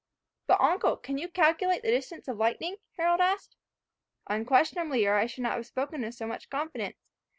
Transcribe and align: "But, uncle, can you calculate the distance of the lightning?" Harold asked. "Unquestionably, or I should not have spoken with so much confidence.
"But, 0.47 0.59
uncle, 0.61 0.97
can 0.97 1.19
you 1.19 1.27
calculate 1.27 1.83
the 1.83 1.91
distance 1.91 2.27
of 2.27 2.37
the 2.37 2.41
lightning?" 2.41 2.77
Harold 2.97 3.21
asked. 3.21 3.55
"Unquestionably, 4.25 5.05
or 5.05 5.13
I 5.13 5.27
should 5.27 5.43
not 5.43 5.57
have 5.57 5.67
spoken 5.67 6.01
with 6.01 6.15
so 6.15 6.25
much 6.25 6.49
confidence. 6.49 6.97